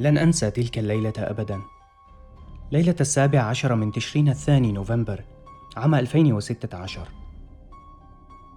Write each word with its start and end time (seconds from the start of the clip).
لن 0.00 0.18
أنسى 0.18 0.50
تلك 0.50 0.78
الليلة 0.78 1.12
أبدا. 1.18 1.60
ليلة 2.72 2.94
السابع 3.00 3.40
عشر 3.40 3.74
من 3.74 3.92
تشرين 3.92 4.28
الثاني 4.28 4.72
نوفمبر 4.72 5.24
عام 5.76 5.94
2016 5.94 7.08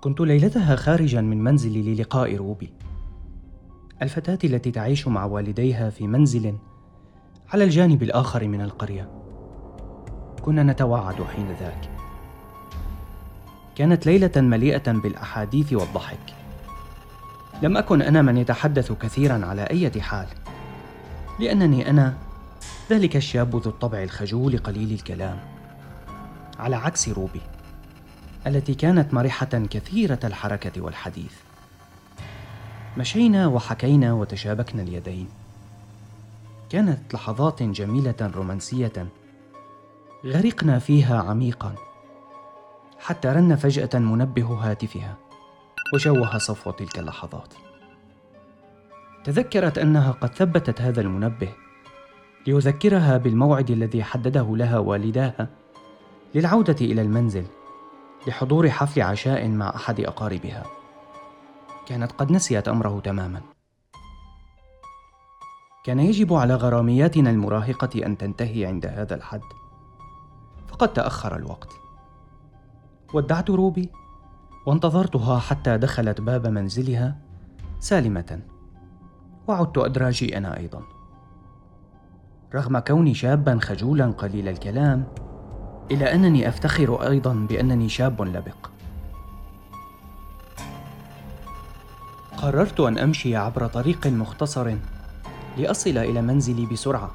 كنت 0.01 0.21
ليلتها 0.21 0.75
خارجا 0.75 1.21
من 1.21 1.43
منزلي 1.43 1.95
للقاء 1.95 2.35
روبي. 2.35 2.73
الفتاة 4.01 4.39
التي 4.43 4.71
تعيش 4.71 5.07
مع 5.07 5.25
والديها 5.25 5.89
في 5.89 6.07
منزل 6.07 6.57
على 7.53 7.63
الجانب 7.63 8.03
الآخر 8.03 8.47
من 8.47 8.61
القرية. 8.61 9.09
كنا 10.41 10.63
نتوعد 10.63 11.23
حين 11.23 11.47
ذاك. 11.59 11.89
كانت 13.75 14.05
ليلة 14.05 14.31
مليئة 14.35 14.91
بالأحاديث 14.91 15.73
والضحك. 15.73 16.33
لم 17.61 17.77
أكن 17.77 18.01
أنا 18.01 18.21
من 18.21 18.37
يتحدث 18.37 18.91
كثيرا 18.91 19.45
على 19.45 19.61
أي 19.61 20.01
حال. 20.01 20.42
لأنني 21.39 21.89
أنا. 21.89 22.17
ذلك 22.89 23.15
الشاب 23.15 23.55
ذو 23.55 23.71
الطبع 23.71 24.03
الخجول 24.03 24.57
قليل 24.57 24.91
الكلام. 24.91 25.39
على 26.59 26.75
عكس 26.75 27.09
روبي 27.09 27.41
التي 28.47 28.73
كانت 28.73 29.13
مرحة 29.13 29.45
كثيرة 29.45 30.19
الحركة 30.23 30.81
والحديث. 30.81 31.33
مشينا 32.97 33.47
وحكينا 33.47 34.13
وتشابكنا 34.13 34.81
اليدين. 34.81 35.27
كانت 36.69 37.13
لحظات 37.13 37.63
جميلة 37.63 38.31
رومانسية. 38.35 39.07
غرقنا 40.25 40.79
فيها 40.79 41.21
عميقا 41.21 41.75
حتى 42.99 43.27
رن 43.27 43.55
فجأة 43.55 43.99
منبه 43.99 44.45
هاتفها 44.45 45.15
وشوه 45.93 46.37
صفو 46.37 46.71
تلك 46.71 46.99
اللحظات. 46.99 47.53
تذكرت 49.23 49.77
أنها 49.77 50.11
قد 50.11 50.35
ثبتت 50.35 50.81
هذا 50.81 51.01
المنبه 51.01 51.49
ليذكرها 52.47 53.17
بالموعد 53.17 53.71
الذي 53.71 54.03
حدده 54.03 54.55
لها 54.57 54.77
والداها 54.77 55.49
للعودة 56.35 56.75
إلى 56.81 57.01
المنزل 57.01 57.45
لحضور 58.27 58.69
حفل 58.69 59.01
عشاء 59.01 59.47
مع 59.47 59.69
أحد 59.75 59.99
أقاربها. 59.99 60.63
كانت 61.85 62.11
قد 62.11 62.31
نسيت 62.31 62.67
أمره 62.67 62.99
تماما. 62.99 63.41
كان 65.83 65.99
يجب 65.99 66.33
على 66.33 66.55
غرامياتنا 66.55 67.29
المراهقة 67.29 68.05
أن 68.05 68.17
تنتهي 68.17 68.65
عند 68.65 68.85
هذا 68.85 69.15
الحد. 69.15 69.41
فقد 70.67 70.93
تأخر 70.93 71.35
الوقت. 71.35 71.69
ودعت 73.13 73.49
روبي 73.49 73.89
وانتظرتها 74.65 75.39
حتى 75.39 75.77
دخلت 75.77 76.21
باب 76.21 76.47
منزلها 76.47 77.17
سالمة. 77.79 78.52
وعدت 79.47 79.77
ادراجي 79.77 80.37
أنا 80.37 80.57
أيضا. 80.57 80.81
رغم 82.55 82.79
كوني 82.79 83.13
شابا 83.13 83.59
خجولا 83.61 84.05
قليل 84.05 84.47
الكلام 84.47 85.03
الا 85.91 86.15
أنني 86.15 86.47
أفتخر 86.47 87.07
أيضا 87.09 87.33
بأنني 87.33 87.89
شاب 87.89 88.21
لبق. 88.21 88.69
قررت 92.37 92.79
أن 92.79 92.97
أمشي 92.97 93.35
عبر 93.35 93.67
طريق 93.67 94.07
مختصر 94.07 94.75
لأصل 95.57 95.97
إلى 95.97 96.21
منزلي 96.21 96.65
بسرعة. 96.65 97.11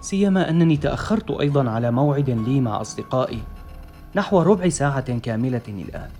سيما 0.00 0.50
أنني 0.50 0.76
تأخرت 0.76 1.30
أيضا 1.30 1.70
على 1.70 1.90
موعد 1.90 2.30
لي 2.30 2.60
مع 2.60 2.80
أصدقائي 2.80 3.42
نحو 4.14 4.42
ربع 4.42 4.68
ساعة 4.68 5.18
كاملة 5.18 5.62
الآن. 5.68 6.10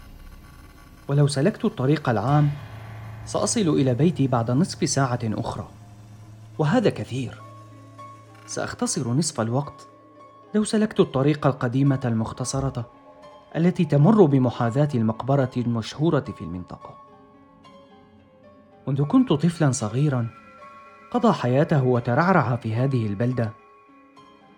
ولو 1.09 1.27
سلكت 1.27 1.65
الطريق 1.65 2.09
العام 2.09 2.51
سأصل 3.27 3.69
إلى 3.69 3.95
بيتي 3.95 4.27
بعد 4.27 4.51
نصف 4.51 4.89
ساعة 4.89 5.19
أخرى. 5.25 5.69
وهذا 6.59 6.91
كثير. 6.91 7.43
سأختصر 8.47 9.09
نصف 9.09 9.41
الوقت. 9.41 9.87
لو 10.55 10.65
سلكت 10.65 11.01
الطريق 11.01 11.47
القديمة 11.47 12.01
المختصرة 12.05 12.87
التي 13.57 13.85
تمر 13.85 14.25
بمحاذاة 14.25 14.89
المقبرة 14.95 15.51
المشهورة 15.57 16.25
في 16.37 16.43
المنطقة. 16.43 16.95
منذ 18.89 19.05
كنت 19.05 19.33
طفلا 19.33 19.73
صغيرا 19.73 20.29
قضى 21.11 21.33
حياته 21.33 21.85
وترعرع 21.85 22.57
في 22.57 22.75
هذه 22.75 23.07
البلدة. 23.07 23.51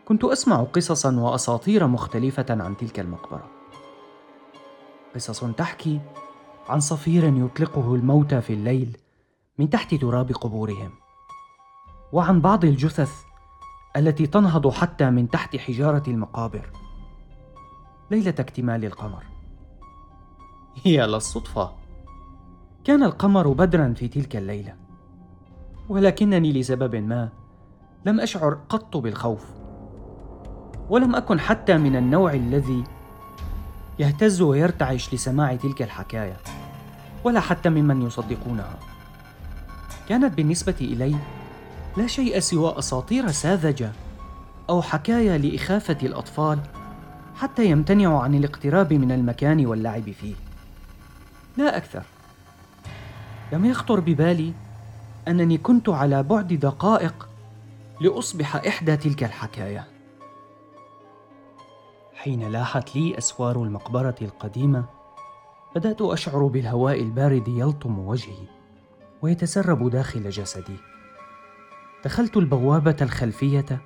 كنت 0.05 0.25
أسمع 0.25 0.63
قصصا 0.63 1.17
وأساطير 1.17 1.87
مختلفة 1.87 2.47
عن 2.51 2.77
تلك 2.77 3.01
المقبرة. 3.01 3.49
قصص 5.15 5.45
تحكي 5.45 6.01
عن 6.69 6.81
صفير 6.81 7.25
يطلقه 7.25 7.95
الموتى 7.95 8.41
في 8.41 8.53
الليل 8.53 8.97
من 9.59 9.71
تحت 9.71 9.95
تراب 9.95 10.33
قبورهم. 10.33 10.91
وعن 12.13 12.41
بعض 12.41 12.65
الجثث 12.65 13.23
التي 13.97 14.27
تنهض 14.27 14.69
حتى 14.69 15.11
من 15.11 15.31
تحت 15.31 15.57
حجارة 15.57 16.03
المقابر. 16.09 16.71
ليلة 18.11 18.35
اكتمال 18.39 18.85
القمر. 18.85 19.23
يا 20.85 21.07
للصدفه 21.07 21.73
كان 22.85 23.03
القمر 23.03 23.49
بدرا 23.49 23.95
في 23.97 24.09
تلك 24.09 24.37
الليلة. 24.37 24.75
ولكنني 25.89 26.53
لسبب 26.53 26.97
ما 26.97 27.29
لم 28.05 28.21
أشعر 28.21 28.59
قط 28.69 28.97
بالخوف. 28.97 29.45
ولم 30.89 31.15
أكن 31.15 31.41
حتى 31.41 31.79
من 31.79 31.97
النوع 31.97 32.35
الذي 32.35 32.85
يهتز 33.99 34.43
ويرتعش 34.43 35.15
لسماع 35.15 35.57
تلك 35.57 35.83
الحكاية. 35.83 36.37
ولا 37.27 37.41
حتى 37.41 37.69
ممن 37.69 38.03
يصدقونها. 38.03 38.79
كانت 40.09 40.35
بالنسبة 40.35 40.75
إلي 40.81 41.17
لا 41.97 42.07
شيء 42.07 42.39
سوى 42.39 42.79
أساطير 42.79 43.31
ساذجة 43.31 43.93
أو 44.71 44.83
حكاية 44.83 45.37
لإخافة 45.37 45.99
الأطفال 46.03 46.59
حتى 47.37 47.67
يمتنعوا 47.67 48.21
عن 48.21 48.35
الاقتراب 48.35 48.93
من 48.93 49.13
المكان 49.13 49.67
واللعب 49.67 50.11
فيه. 50.11 50.35
لا 51.57 51.77
أكثر. 51.77 52.03
لم 53.53 53.65
يخطر 53.65 54.01
ببالي 54.01 54.53
أنني 55.29 55.59
كنت 55.59 55.89
على 55.89 56.23
بعد 56.23 56.53
دقائق 56.53 57.29
لأصبح 58.01 58.57
إحدى 58.57 58.97
تلك 58.97 59.25
الحكاية. 59.25 59.85
حين 62.15 62.49
لاحت 62.49 62.97
لي 62.97 63.19
أسوار 63.19 63.63
المقبرة 63.63 64.17
القديمة 64.23 64.85
بدأت 65.77 66.03
أشعر 66.03 66.47
بالهواء 66.47 67.03
البارد 67.03 67.49
يلطم 67.49 67.99
وجهي 67.99 68.47
ويتسرب 69.23 69.91
داخل 69.91 70.31
جسدي. 70.31 70.77
دخلت 72.05 72.37
البوابة 72.37 72.97
الخلفية 73.03 73.83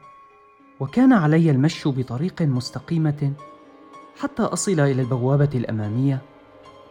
وكان 0.80 1.12
علي 1.12 1.50
المشي 1.50 1.88
بطريق 1.88 2.42
مستقيمة 2.42 3.32
حتى 4.20 4.42
أصل 4.42 4.72
إلى 4.80 4.92
البوابة 4.92 5.50
الأمامية 5.54 6.22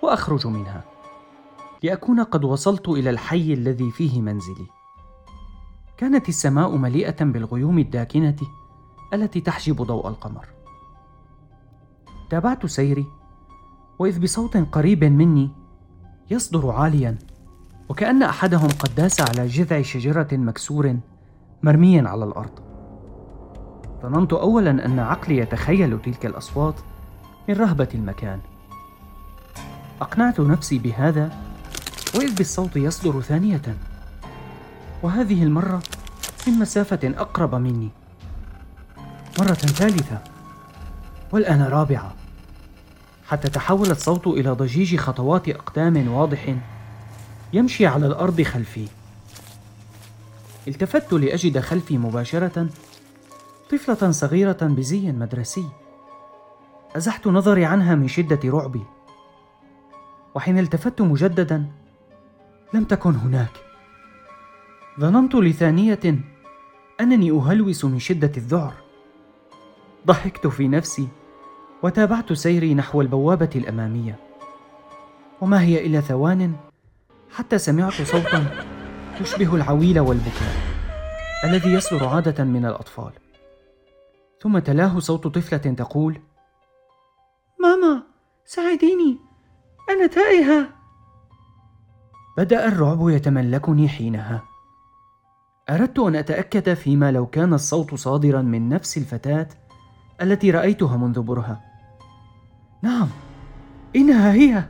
وأخرج 0.01 0.47
منها 0.47 0.83
لأكون 1.83 2.23
قد 2.23 2.43
وصلت 2.43 2.89
إلى 2.89 3.09
الحي 3.09 3.53
الذي 3.53 3.91
فيه 3.91 4.21
منزلي. 4.21 4.67
كانت 5.97 6.29
السماء 6.29 6.75
مليئة 6.75 7.23
بالغيوم 7.23 7.79
الداكنة 7.79 8.37
التي 9.13 9.41
تحجب 9.41 9.81
ضوء 9.81 10.07
القمر. 10.07 10.45
تابعت 12.29 12.65
سيري 12.65 13.18
وإذ 13.99 14.19
بصوت 14.19 14.57
قريب 14.57 15.03
مني 15.03 15.49
يصدر 16.31 16.71
عاليا 16.71 17.17
وكأن 17.89 18.23
أحدهم 18.23 18.67
قد 18.67 18.95
داس 18.95 19.21
على 19.21 19.47
جذع 19.47 19.81
شجرة 19.81 20.27
مكسور 20.31 20.97
مرميا 21.63 22.09
على 22.09 22.25
الأرض. 22.25 22.59
ظننت 24.01 24.33
اولا 24.33 24.85
أن 24.85 24.99
عقلي 24.99 25.37
يتخيل 25.37 26.01
تلك 26.01 26.25
الأصوات 26.25 26.75
من 27.49 27.55
رهبة 27.55 27.87
المكان. 27.95 28.39
أقنعت 30.01 30.39
نفسي 30.39 30.79
بهذا 30.79 31.31
وإذ 32.15 32.35
بالصوت 32.35 32.75
يصدر 32.75 33.21
ثانية. 33.21 33.77
وهذه 35.03 35.43
المرة 35.43 35.81
من 36.47 36.53
مسافة 36.53 36.99
أقرب 37.03 37.55
مني 37.55 37.89
مرة 39.39 39.53
ثالثة 39.53 40.21
والآن 41.31 41.61
رابعة. 41.61 42.18
حتى 43.29 43.49
تحول 43.49 43.91
الصوت 43.91 44.27
إلى 44.27 44.49
ضجيج 44.49 44.95
خطوات 44.95 45.49
أقدام 45.49 46.11
واضح 46.11 46.55
يمشي 47.53 47.87
على 47.87 48.07
الأرض 48.07 48.41
خلفي. 48.41 48.87
التفت 50.67 51.13
لأجد 51.13 51.59
خلفي 51.59 51.97
مباشرة 51.97 52.69
طفلة 53.71 54.11
صغيرة 54.11 54.57
بزي 54.61 55.11
مدرسي. 55.11 55.65
أزحت 56.95 57.27
نظري 57.27 57.65
عنها 57.65 57.95
من 57.95 58.07
شدة 58.07 58.39
رعبي. 58.45 58.83
وحين 60.35 60.59
التفت 60.59 61.01
مجددا 61.01 61.65
لم 62.73 62.83
تكن 62.83 63.15
هناك. 63.15 63.63
ظننت 64.99 65.35
لثانية 65.35 66.19
أنني 67.01 67.31
أهلوس 67.31 67.85
من 67.85 67.99
شدة 67.99 68.31
الذعر. 68.37 68.73
ضحكت 70.07 70.47
في 70.47 70.67
نفسي. 70.67 71.07
وتابعت 71.83 72.33
سيري 72.33 72.73
نحو 72.73 73.01
البوابة 73.01 73.49
الأمامية. 73.55 74.15
وما 75.41 75.61
هي 75.61 75.85
إلا 75.85 76.01
ثوان 76.01 76.55
حتى 77.31 77.57
سمعت 77.57 77.93
صوتا 77.93 78.45
يشبه 79.21 79.55
العويل 79.55 79.99
والبكاء 79.99 80.55
الذي 81.43 81.73
يصدر 81.73 82.07
عادة 82.07 82.43
من 82.43 82.65
الأطفال. 82.65 83.11
ثم 84.41 84.59
تلاه 84.59 84.99
صوت 84.99 85.27
طفلة 85.27 85.73
تقول 85.73 86.19
ماما 87.59 88.03
ساعديني 88.45 89.17
أنا 89.89 90.07
تائهة. 90.07 90.69
بدأ 92.37 92.67
الرعب 92.67 93.09
يتملكني 93.09 93.89
حينها. 93.89 94.43
أردت 95.69 95.99
أن 95.99 96.15
أتأكد 96.15 96.73
فيما 96.73 97.11
لو 97.11 97.25
كان 97.25 97.53
الصوت 97.53 97.95
صادرا 97.95 98.41
من 98.41 98.69
نفس 98.69 98.97
الفتاة 98.97 99.47
التي 100.21 100.51
رأيتها 100.51 100.97
منذ 100.97 101.21
برهة. 101.21 101.68
نعم. 102.81 103.07
إنها 103.95 104.33
هي. 104.33 104.63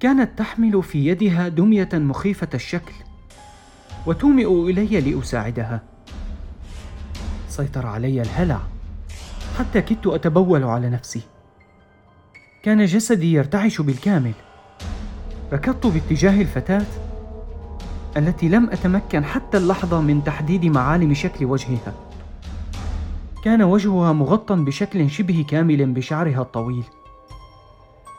كانت 0.00 0.38
تحمل 0.38 0.82
في 0.82 1.06
يدها 1.06 1.48
دمية 1.48 1.88
مخيفة 1.92 2.48
الشكل. 2.54 2.92
وتومئ 4.06 4.70
إلي 4.70 5.00
لأساعدها. 5.00 5.82
سيطر 7.48 7.86
علي 7.86 8.22
الهلع. 8.22 8.60
حتى 9.58 9.82
كدت 9.82 10.06
أتبول 10.06 10.64
على 10.64 10.90
نفسي. 10.90 11.20
كان 12.62 12.84
جسدي 12.84 13.32
يرتعش 13.32 13.80
بالكامل. 13.80 14.32
ركضت 15.52 15.86
باتجاه 15.86 16.40
الفتاة 16.40 16.86
التي 18.16 18.48
لم 18.48 18.70
أتمكن 18.70 19.24
حتى 19.24 19.56
اللحظة 19.56 20.00
من 20.00 20.24
تحديد 20.24 20.64
معالم 20.64 21.14
شكل 21.14 21.44
وجهها. 21.44 21.94
كان 23.44 23.62
وجهها 23.62 24.12
مغطى 24.12 24.54
بشكل 24.54 25.10
شبه 25.10 25.44
كامل 25.48 25.92
بشعرها 25.92 26.42
الطويل. 26.42 26.84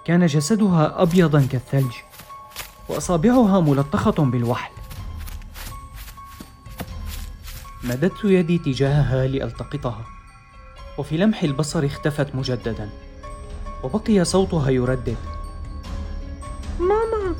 كان 0.06 0.26
جسدها 0.26 1.02
أبيضا 1.02 1.48
كالثلج 1.52 1.94
وأصابعها 2.90 3.60
ملطخة 3.60 4.24
بالوحل. 4.24 4.72
مددت 7.84 8.24
يدي 8.24 8.58
تجاهها 8.58 9.28
لألتقطها 9.28 10.06
وفي 10.98 11.18
لمح 11.18 11.44
البصر 11.44 11.86
اختفت 11.86 12.36
مجددا 12.36 12.90
وبقي 13.84 14.26
صوتها 14.26 14.70
يردد. 14.70 15.18
ماما 16.80 17.36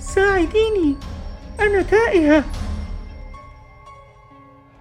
ساعديني 0.00 0.96
أنا 1.60 1.82
تائهة. 1.82 2.44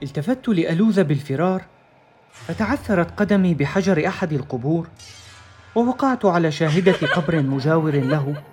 التفت 0.04 0.48
لألوذ 0.48 1.04
بالفرار 1.04 1.66
فتعثرت 2.34 3.20
قدمي 3.20 3.54
بحجر 3.54 4.08
أحد 4.08 4.34
القبور. 4.34 4.88
ووقعت 5.76 6.26
على 6.26 6.52
شاهدة 6.52 7.08
قبر 7.16 7.42
مجاور 7.42 7.96
له 7.96 8.44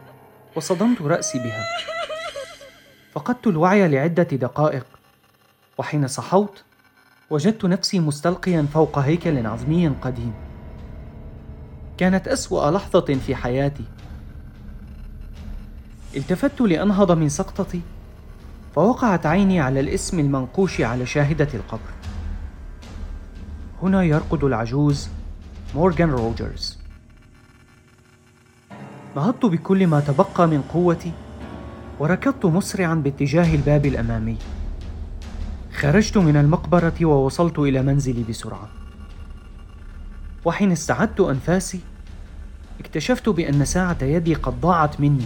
وصدمت 0.57 1.03
رأسي 1.03 1.39
بها. 1.39 1.65
فقدت 3.13 3.47
الوعي 3.47 3.89
لعدة 3.89 4.23
دقائق 4.23 4.87
وحين 5.79 6.09
صحوت 6.09 6.63
وجدت 7.31 7.65
نفسي 7.65 8.01
مستلقيا 8.01 8.67
فوق 8.75 8.99
هيكل 8.99 9.47
عظمي 9.47 9.89
قديم. 9.89 10.35
كانت 11.99 12.29
أسوأ 12.29 12.71
لحظة 12.71 13.19
في 13.27 13.35
حياتي. 13.35 13.85
التفت 16.17 16.61
لأنهض 16.61 17.13
من 17.13 17.29
سقطتي 17.29 17.81
فوقعت 18.75 19.27
عيني 19.27 19.61
على 19.61 19.81
الاسم 19.81 20.21
المنقوش 20.21 20.81
على 20.81 21.07
شاهدة 21.07 21.49
القبر. 21.55 21.91
هنا 23.83 24.03
يرقد 24.03 24.45
العجوز 24.45 25.09
مورغان 25.75 26.11
روجرز. 26.11 26.78
نهضت 29.17 29.47
بكل 29.47 29.87
ما 29.87 30.01
تبقى 30.01 30.49
من 30.49 30.63
قوتي 30.63 31.13
وركضت 31.99 32.47
مسرعا 32.47 32.95
باتجاه 32.95 33.55
الباب 33.55 33.87
الأمامي 33.87 34.37
خرجت 35.75 36.19
من 36.19 36.37
المقبرة 36.37 36.95
ووصلت 37.03 37.59
إلى 37.59 37.83
منزلي 37.83 38.23
بسرعة. 38.29 38.69
وحين 40.45 40.73
استعدت 40.73 41.21
أنفاسي، 41.21 41.81
اكتشفت 42.81 43.29
بأن 43.29 43.65
ساعة 43.65 43.99
يدي 44.03 44.35
قد 44.35 44.61
ضاعت 44.61 45.01
مني. 45.01 45.25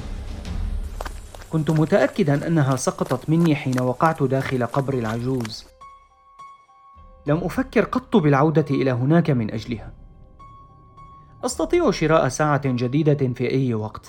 كنت 1.50 1.70
متأكدا 1.70 2.46
أنها 2.46 2.76
سقطت 2.76 3.30
مني 3.30 3.56
حين 3.56 3.80
وقعت 3.80 4.22
داخل 4.22 4.66
قبر 4.66 4.94
العجوز. 4.94 5.64
لم 7.26 7.36
أفكر 7.36 7.84
قط 7.84 8.16
بالعودة 8.16 8.66
إلى 8.70 8.90
هناك 8.90 9.30
من 9.30 9.50
أجلها. 9.50 9.92
أستطيع 11.44 11.90
شراء 11.90 12.28
ساعة 12.28 12.62
جديدة 12.64 13.32
في 13.34 13.50
أي 13.50 13.74
وقت. 13.74 14.08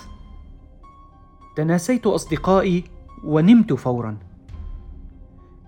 تناسيت 1.56 2.06
أصدقائي 2.06 2.84
ونمت 3.24 3.72
فورا. 3.72 4.16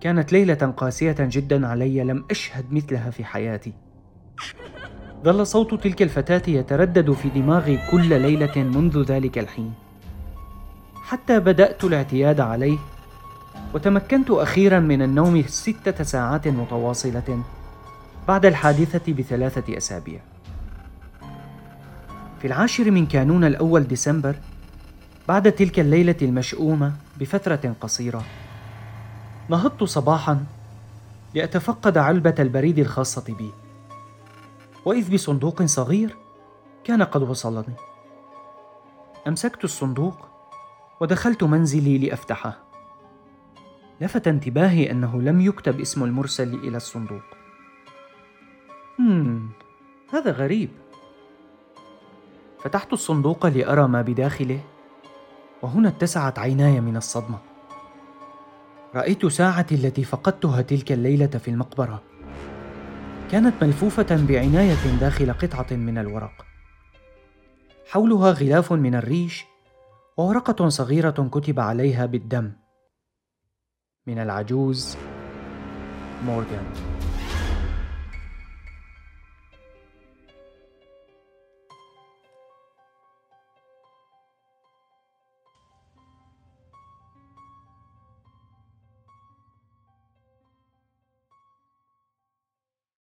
كانت 0.01 0.33
ليلة 0.33 0.73
قاسية 0.77 1.15
جدا 1.19 1.67
علي 1.67 2.03
لم 2.03 2.25
أشهد 2.31 2.73
مثلها 2.73 3.09
في 3.09 3.25
حياتي. 3.25 3.73
ظل 5.23 5.47
صوت 5.47 5.83
تلك 5.83 6.01
الفتاة 6.01 6.41
يتردد 6.47 7.11
في 7.11 7.29
دماغي 7.29 7.79
كل 7.91 8.21
ليلة 8.21 8.63
منذ 8.63 9.01
ذلك 9.01 9.37
الحين. 9.37 9.73
حتى 10.95 11.39
بدأت 11.39 11.83
الاعتياد 11.83 12.39
عليه، 12.39 12.77
وتمكنت 13.73 14.31
أخيرا 14.31 14.79
من 14.79 15.01
النوم 15.01 15.43
ستة 15.47 16.03
ساعات 16.03 16.47
متواصلة 16.47 17.43
بعد 18.27 18.45
الحادثة 18.45 19.13
بثلاثة 19.13 19.77
أسابيع. 19.77 20.19
في 22.39 22.47
العاشر 22.47 22.91
من 22.91 23.05
كانون 23.05 23.43
الأول 23.43 23.83
ديسمبر، 23.83 24.35
بعد 25.27 25.51
تلك 25.51 25.79
الليلة 25.79 26.15
المشؤومة 26.21 26.93
بفترة 27.19 27.75
قصيرة، 27.81 28.23
نهضت 29.49 29.83
صباحا 29.83 30.45
لأتفقد 31.33 31.97
علبة 31.97 32.35
البريد 32.39 32.79
الخاصة 32.79 33.35
بي. 33.35 33.51
وإذ 34.85 35.13
بصندوق 35.13 35.63
صغير 35.63 36.15
كان 36.83 37.03
قد 37.03 37.21
وصلني. 37.21 37.75
أمسكت 39.27 39.63
الصندوق 39.63 40.27
ودخلت 41.01 41.43
منزلي 41.43 41.97
لأفتحه. 41.97 42.57
لفت 44.01 44.27
انتباهي 44.27 44.91
أنه 44.91 45.21
لم 45.21 45.41
يكتب 45.41 45.79
اسم 45.79 46.03
المرسل 46.03 46.53
إلى 46.53 46.77
الصندوق. 46.77 47.23
هذا 50.13 50.31
غريب. 50.31 50.69
فتحت 52.59 52.93
الصندوق 52.93 53.45
لأرى 53.45 53.87
ما 53.87 54.01
بداخله 54.01 54.59
وهنا 55.61 55.89
اتسعت 55.89 56.39
عيناي 56.39 56.81
من 56.81 56.97
الصدمة. 56.97 57.39
رأيت 58.95 59.25
ساعتي 59.25 59.75
التي 59.75 60.03
فقدتها 60.03 60.61
تلك 60.61 60.91
الليلة 60.91 61.27
في 61.27 61.51
المقبرة. 61.51 62.03
كانت 63.31 63.63
ملفوفة 63.63 64.07
بعناية 64.11 64.97
داخل 64.99 65.33
قطعة 65.33 65.67
من 65.71 65.97
الورق. 65.97 66.45
حولها 67.87 68.31
غلاف 68.31 68.73
من 68.73 68.95
الريش 68.95 69.45
وورقة 70.17 70.69
صغيرة 70.69 71.29
كتب 71.31 71.59
عليها 71.59 72.05
بالدم. 72.05 72.51
من 74.07 74.19
العجوز 74.19 74.97
مورغان. 76.25 76.65